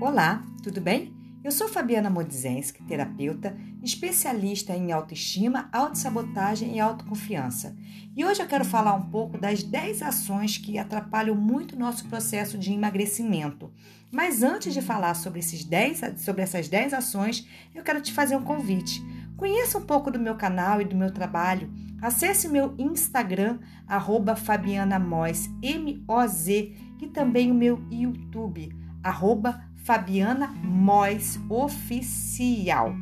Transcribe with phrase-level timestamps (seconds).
[0.00, 1.14] Olá, tudo bem?
[1.44, 7.76] Eu sou Fabiana Modzenski, terapeuta, especialista em autoestima, autossabotagem e autoconfiança.
[8.16, 12.08] E hoje eu quero falar um pouco das 10 ações que atrapalham muito o nosso
[12.08, 13.70] processo de emagrecimento.
[14.10, 18.36] Mas antes de falar sobre, esses 10, sobre essas 10 ações, eu quero te fazer
[18.36, 19.04] um convite.
[19.36, 21.70] Conheça um pouco do meu canal e do meu trabalho.
[22.00, 31.40] Acesse meu Instagram, arroba Fabiana Moz, M-O-Z, e também o meu YouTube, arroba Fabiana Mois
[31.48, 32.94] Oficial.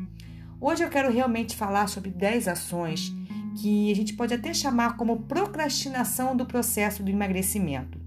[0.61, 3.13] Hoje eu quero realmente falar sobre 10 ações
[3.61, 8.01] que a gente pode até chamar como procrastinação do processo do emagrecimento.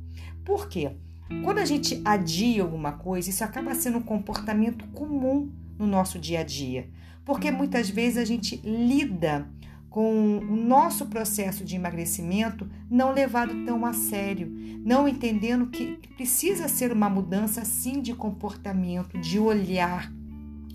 [0.45, 0.95] Por quê?
[1.43, 6.39] Quando a gente adia alguma coisa, isso acaba sendo um comportamento comum no nosso dia
[6.39, 6.89] a dia,
[7.25, 9.49] porque muitas vezes a gente lida
[9.91, 14.49] com o nosso processo de emagrecimento não levado tão a sério,
[14.85, 20.09] não entendendo que precisa ser uma mudança sim de comportamento, de olhar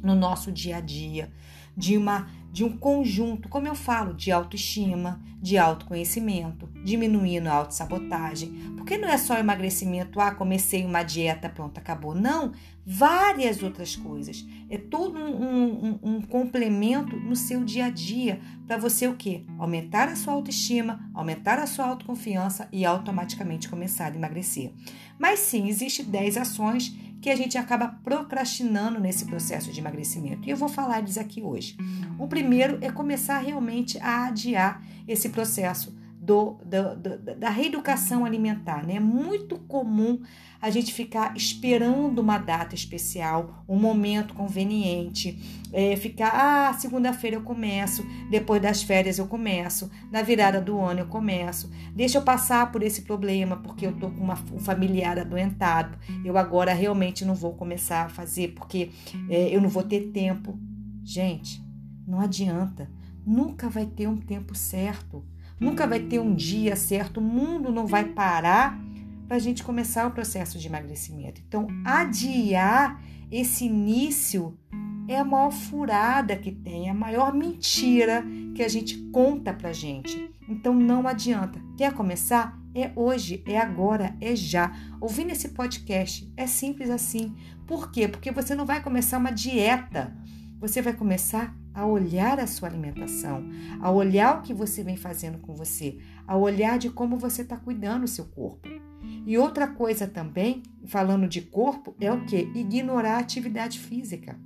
[0.03, 1.33] no nosso dia a dia,
[1.77, 8.51] de uma de um conjunto, como eu falo, de autoestima, de autoconhecimento, diminuindo a autossabotagem.
[8.75, 12.15] Porque não é só emagrecimento, ah, comecei uma dieta, pronto, acabou.
[12.15, 12.53] Não,
[12.87, 14.43] várias outras coisas.
[14.71, 19.45] É todo um, um, um complemento no seu dia a dia para você o quê?
[19.59, 24.73] Aumentar a sua autoestima, aumentar a sua autoconfiança e automaticamente começar a emagrecer.
[25.19, 30.47] Mas sim, existem 10 ações que a gente acaba procrastinando nesse processo de emagrecimento.
[30.47, 31.77] E eu vou falar disso aqui hoje.
[32.21, 35.93] O primeiro é começar realmente a adiar esse processo
[36.27, 38.85] do, do, do, da reeducação alimentar.
[38.85, 38.97] Né?
[38.97, 40.21] É muito comum
[40.61, 45.39] a gente ficar esperando uma data especial, um momento conveniente,
[45.73, 51.01] é, ficar, ah, segunda-feira eu começo, depois das férias eu começo, na virada do ano
[51.01, 55.19] eu começo, deixa eu passar por esse problema, porque eu tô com uma, um familiar
[55.19, 58.91] adoentado, eu agora realmente não vou começar a fazer, porque
[59.29, 60.59] é, eu não vou ter tempo.
[61.05, 61.63] Gente,
[62.05, 62.91] não adianta,
[63.25, 65.25] nunca vai ter um tempo certo.
[65.59, 68.79] Nunca vai ter um dia certo, o mundo não vai parar
[69.27, 71.41] para a gente começar o processo de emagrecimento.
[71.47, 74.57] Então, adiar esse início
[75.09, 78.25] é a maior furada que tem, é a maior mentira
[78.55, 80.31] que a gente conta para gente.
[80.49, 81.61] Então, não adianta.
[81.77, 82.59] Quer começar?
[82.75, 84.73] É hoje, é agora, é já.
[85.01, 87.35] Ouvindo esse podcast é simples assim.
[87.67, 88.07] Por quê?
[88.07, 90.15] Porque você não vai começar uma dieta.
[90.61, 93.47] Você vai começar a olhar a sua alimentação,
[93.83, 97.59] a olhar o que você vem fazendo com você, a olhar de como você está
[97.59, 98.67] cuidando do seu corpo.
[99.27, 102.51] E outra coisa também, falando de corpo, é o que?
[102.55, 104.41] Ignorar a atividade física.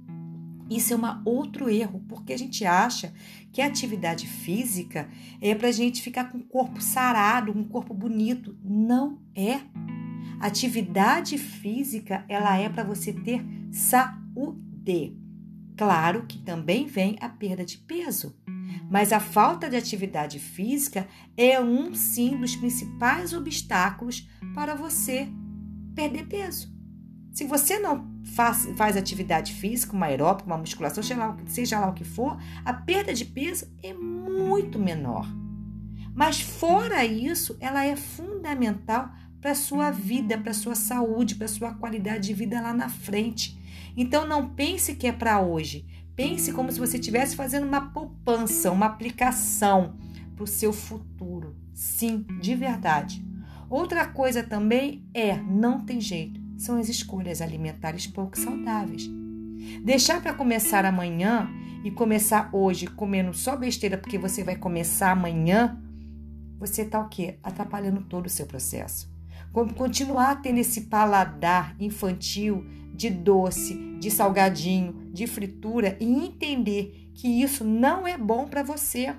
[0.68, 3.12] Isso é um outro erro, porque a gente acha
[3.52, 5.08] que a atividade física
[5.40, 8.58] é para a gente ficar com o corpo sarado, um corpo bonito.
[8.64, 9.60] Não é.
[10.40, 15.19] Atividade física, ela é para você ter saúde.
[15.80, 18.36] Claro que também vem a perda de peso,
[18.90, 25.26] mas a falta de atividade física é um sim dos principais obstáculos para você
[25.94, 26.70] perder peso.
[27.32, 31.88] Se você não faz, faz atividade física, uma aeróbica, uma musculação, seja lá, seja lá
[31.88, 35.26] o que for, a perda de peso é muito menor.
[36.14, 41.48] Mas fora isso, ela é fundamental para sua vida, para a sua saúde, para a
[41.48, 43.58] sua qualidade de vida lá na frente.
[43.96, 45.86] Então não pense que é para hoje.
[46.14, 49.96] Pense como se você estivesse fazendo uma poupança, uma aplicação
[50.36, 51.56] para o seu futuro.
[51.72, 53.24] Sim, de verdade.
[53.70, 59.08] Outra coisa também é, não tem jeito, são as escolhas alimentares pouco saudáveis.
[59.82, 61.48] Deixar para começar amanhã
[61.84, 65.80] e começar hoje comendo só besteira porque você vai começar amanhã,
[66.58, 67.38] você está o quê?
[67.42, 69.10] Atrapalhando todo o seu processo.
[69.52, 77.64] Continuar tendo esse paladar infantil de doce, de salgadinho, de fritura e entender que isso
[77.64, 79.14] não é bom para você.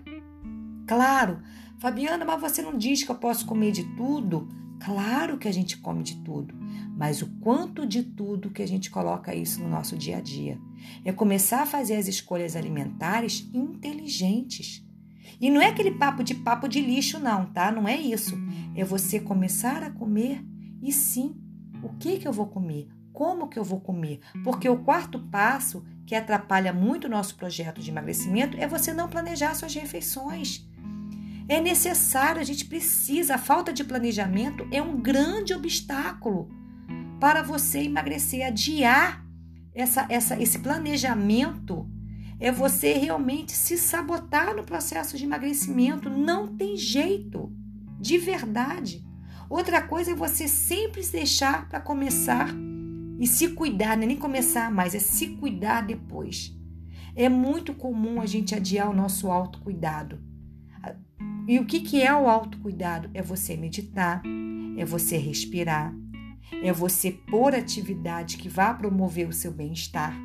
[0.87, 1.41] Claro,
[1.79, 4.47] Fabiana, mas você não diz que eu posso comer de tudo?
[4.79, 6.55] Claro que a gente come de tudo,
[6.97, 10.59] mas o quanto de tudo que a gente coloca isso no nosso dia a dia.
[11.05, 14.83] É começar a fazer as escolhas alimentares inteligentes.
[15.41, 17.71] E não é aquele papo de papo de lixo, não, tá?
[17.71, 18.37] Não é isso.
[18.75, 20.45] É você começar a comer
[20.81, 21.35] e sim,
[21.83, 22.87] o que, que eu vou comer?
[23.21, 24.19] como que eu vou comer?
[24.43, 29.07] Porque o quarto passo que atrapalha muito o nosso projeto de emagrecimento é você não
[29.07, 30.67] planejar suas refeições.
[31.47, 36.49] É necessário, a gente precisa, a falta de planejamento é um grande obstáculo
[37.19, 39.23] para você emagrecer, adiar
[39.73, 41.87] essa, essa, esse planejamento
[42.41, 46.09] é você realmente se sabotar no processo de emagrecimento.
[46.09, 47.53] Não tem jeito,
[47.99, 49.05] de verdade.
[49.47, 52.49] Outra coisa é você sempre deixar para começar
[53.19, 56.57] E se cuidar, não é nem começar mais, é se cuidar depois.
[57.15, 60.19] É muito comum a gente adiar o nosso autocuidado.
[61.47, 63.11] E o que, que é o autocuidado?
[63.13, 64.23] É você meditar,
[64.75, 65.93] é você respirar,
[66.63, 70.15] é você pôr atividade que vá promover o seu bem-estar.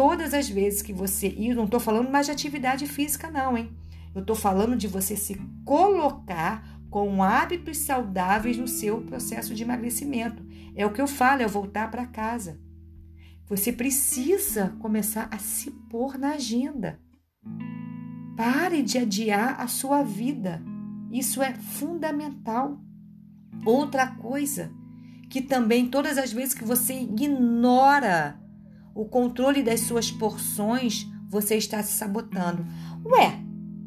[0.00, 1.28] Todas as vezes que você.
[1.28, 3.70] E não estou falando mais de atividade física, não, hein?
[4.14, 10.42] Eu estou falando de você se colocar com hábitos saudáveis no seu processo de emagrecimento.
[10.74, 12.58] É o que eu falo, é voltar para casa.
[13.46, 16.98] Você precisa começar a se pôr na agenda.
[18.38, 20.62] Pare de adiar a sua vida.
[21.12, 22.80] Isso é fundamental.
[23.66, 24.72] Outra coisa,
[25.28, 28.39] que também todas as vezes que você ignora
[28.94, 32.66] o controle das suas porções, você está se sabotando.
[33.04, 33.38] Ué,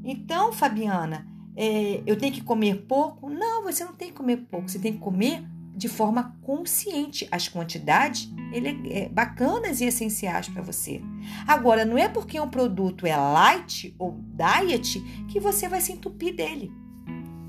[0.04, 3.30] então, Fabiana, é, eu tenho que comer pouco?
[3.30, 5.44] Não, você não tem que comer pouco, você tem que comer
[5.76, 11.02] de forma consciente as quantidades ele é, bacanas e essenciais para você.
[11.48, 16.36] Agora, não é porque um produto é light ou diet que você vai se entupir
[16.36, 16.72] dele.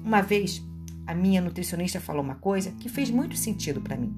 [0.02, 0.62] Uma vez,
[1.06, 4.14] a minha nutricionista falou uma coisa que fez muito sentido para mim.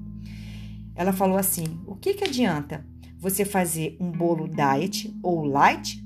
[0.95, 2.85] Ela falou assim: o que, que adianta
[3.19, 6.03] você fazer um bolo diet ou light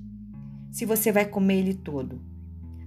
[0.72, 2.22] se você vai comer ele todo?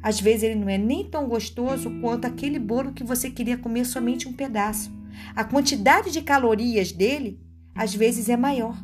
[0.02, 3.84] Às vezes ele não é nem tão gostoso quanto aquele bolo que você queria comer
[3.84, 4.92] somente um pedaço.
[5.34, 7.40] A quantidade de calorias dele
[7.74, 8.76] às vezes é maior.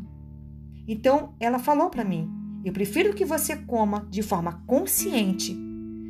[0.88, 2.28] Então, ela falou para mim:
[2.64, 5.56] eu prefiro que você coma de forma consciente,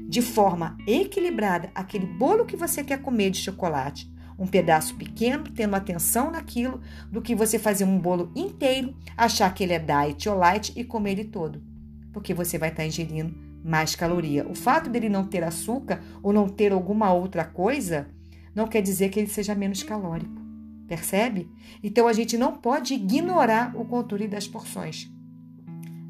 [0.08, 5.76] de forma equilibrada, aquele bolo que você quer comer de chocolate, um pedaço pequeno, tendo
[5.76, 6.80] atenção naquilo,
[7.12, 10.82] do que você fazer um bolo inteiro, achar que ele é diet ou light e
[10.82, 11.62] comer ele todo.
[12.10, 14.48] Porque você vai estar ingerindo mais caloria.
[14.48, 18.08] O fato dele não ter açúcar ou não ter alguma outra coisa
[18.54, 20.40] não quer dizer que ele seja menos calórico.
[20.88, 21.48] Percebe?
[21.82, 25.08] Então a gente não pode ignorar o controle das porções.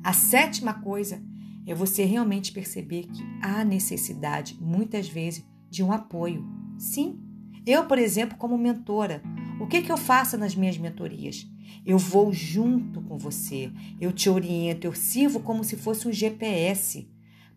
[0.05, 1.21] A sétima coisa
[1.67, 6.49] é você realmente perceber que há necessidade, muitas vezes, de um apoio.
[6.79, 7.21] Sim,
[7.67, 9.23] eu, por exemplo, como mentora,
[9.61, 11.47] o que, que eu faço nas minhas mentorias?
[11.85, 13.71] Eu vou junto com você,
[14.01, 17.09] eu te oriento, eu sirvo como se fosse um GPS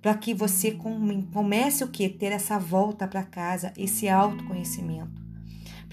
[0.02, 0.78] para que você
[1.32, 2.10] comece o que?
[2.10, 5.24] Ter essa volta para casa, esse autoconhecimento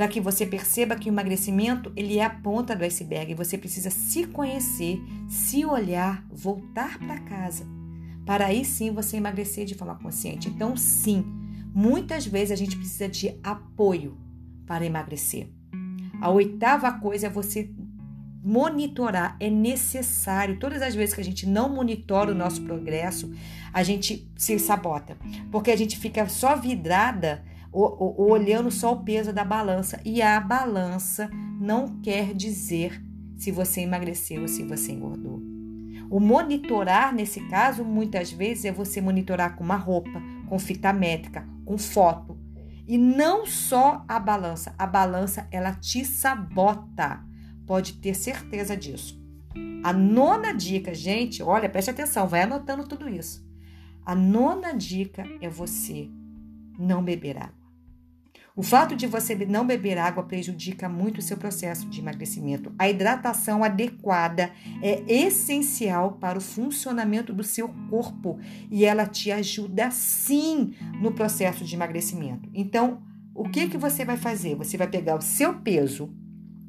[0.01, 3.59] para que você perceba que o emagrecimento ele é a ponta do iceberg e você
[3.59, 4.99] precisa se conhecer,
[5.29, 7.67] se olhar, voltar para casa,
[8.25, 10.49] para aí sim você emagrecer de forma consciente.
[10.49, 11.23] Então, sim,
[11.75, 14.19] muitas vezes a gente precisa de apoio
[14.67, 15.49] para emagrecer.
[16.21, 17.71] A oitava coisa é você
[18.43, 20.59] monitorar, é necessário.
[20.59, 23.33] Todas as vezes que a gente não monitora o nosso progresso,
[23.73, 25.17] a gente se sabota,
[25.51, 30.01] porque a gente fica só vidrada olhando só o peso da balança.
[30.05, 31.31] E a balança
[31.61, 33.01] não quer dizer
[33.37, 35.41] se você emagreceu ou se você engordou.
[36.11, 41.47] O monitorar, nesse caso, muitas vezes é você monitorar com uma roupa, com fita métrica,
[41.71, 42.37] com foto.
[42.85, 44.75] E não só a balança.
[44.77, 47.25] A balança, ela te sabota.
[47.65, 49.23] Pode ter certeza disso.
[49.85, 53.49] A nona dica, gente, olha, preste atenção, vai anotando tudo isso.
[54.05, 56.11] A nona dica é você
[56.77, 57.60] não beber água.
[58.56, 62.73] O fato de você não beber água prejudica muito o seu processo de emagrecimento.
[62.78, 64.50] A hidratação adequada
[64.83, 68.38] é essencial para o funcionamento do seu corpo
[68.71, 72.49] e ela te ajuda sim no processo de emagrecimento.
[72.52, 73.02] Então,
[73.35, 74.54] o que que você vai fazer?
[74.57, 76.12] Você vai pegar o seu peso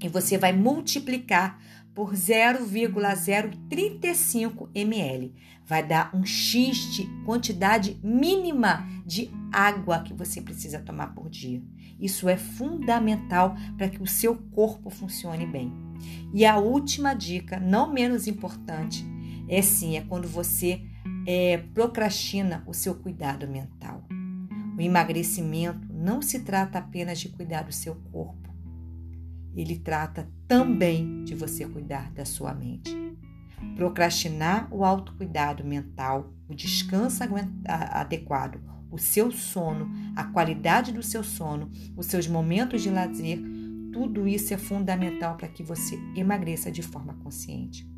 [0.02, 1.60] e você vai multiplicar
[1.94, 5.36] por 0,035 ml.
[5.66, 11.62] Vai dar um X de quantidade mínima de água que você precisa tomar por dia.
[12.00, 15.72] Isso é fundamental para que o seu corpo funcione bem.
[16.34, 19.06] E a última dica, não menos importante,
[19.48, 20.82] é sim, é quando você
[21.28, 24.04] é, procrastina o seu cuidado mental.
[24.78, 28.50] O emagrecimento não se trata apenas de cuidar do seu corpo,
[29.56, 32.96] ele trata também de você cuidar da sua mente.
[33.76, 37.24] Procrastinar o autocuidado mental, o descanso
[37.66, 43.40] adequado, o seu sono, a qualidade do seu sono, os seus momentos de lazer,
[43.92, 47.90] tudo isso é fundamental para que você emagreça de forma consciente.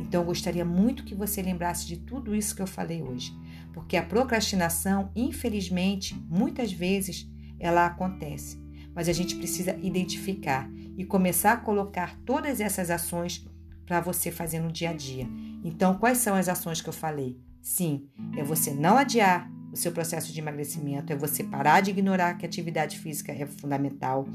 [0.00, 3.32] Então, eu gostaria muito que você lembrasse de tudo isso que eu falei hoje,
[3.72, 7.28] porque a procrastinação, infelizmente, muitas vezes
[7.58, 8.63] ela acontece
[8.94, 13.46] mas a gente precisa identificar e começar a colocar todas essas ações
[13.84, 15.28] para você fazer no dia a dia.
[15.62, 17.38] Então, quais são as ações que eu falei?
[17.60, 22.34] Sim, é você não adiar o seu processo de emagrecimento, é você parar de ignorar
[22.34, 24.26] que a atividade física é fundamental,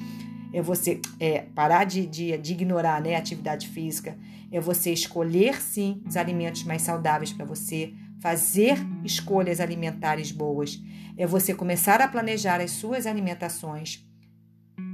[0.51, 4.17] é você é, parar de, de, de ignorar né, a atividade física,
[4.51, 10.81] é você escolher sim os alimentos mais saudáveis para você, fazer escolhas alimentares boas,
[11.15, 14.05] é você começar a planejar as suas alimentações,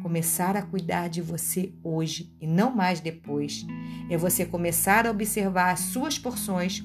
[0.05, 3.65] começar a cuidar de você hoje e não mais depois,
[4.07, 6.83] é você começar a observar as suas porções,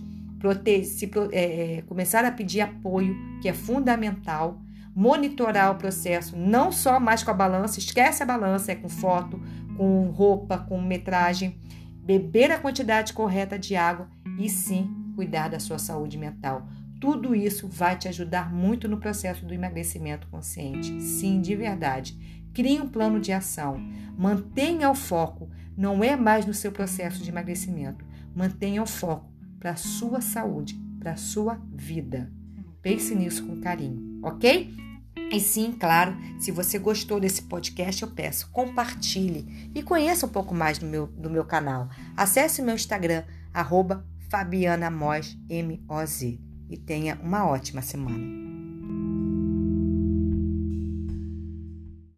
[0.84, 4.58] se, é, é, começar a pedir apoio, que é fundamental
[4.96, 9.38] monitorar o processo, não só mais com a balança, esquece a balança, é com foto,
[9.76, 11.60] com roupa, com metragem,
[12.02, 14.08] beber a quantidade correta de água
[14.38, 16.66] e sim cuidar da sua saúde mental.
[16.98, 21.00] Tudo isso vai te ajudar muito no processo do emagrecimento consciente.
[21.02, 22.39] Sim, de verdade.
[22.52, 23.78] Crie um plano de ação.
[24.16, 25.48] Mantenha o foco.
[25.76, 28.04] Não é mais no seu processo de emagrecimento.
[28.34, 32.32] Mantenha o foco para a sua saúde, para a sua vida.
[32.82, 34.74] Pense nisso com carinho, ok?
[35.30, 40.54] E sim, claro, se você gostou desse podcast, eu peço compartilhe e conheça um pouco
[40.54, 41.88] mais do meu, do meu canal.
[42.16, 44.04] Acesse meu Instagram, arroba.
[46.68, 48.39] E tenha uma ótima semana.